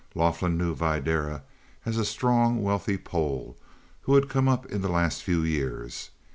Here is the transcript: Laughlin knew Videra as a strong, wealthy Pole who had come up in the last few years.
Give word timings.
Laughlin 0.15 0.57
knew 0.57 0.75
Videra 0.75 1.43
as 1.85 1.95
a 1.95 2.03
strong, 2.03 2.63
wealthy 2.63 2.97
Pole 2.97 3.55
who 4.01 4.15
had 4.15 4.29
come 4.29 4.47
up 4.49 4.65
in 4.65 4.81
the 4.81 4.89
last 4.89 5.21
few 5.21 5.43
years. 5.43 6.09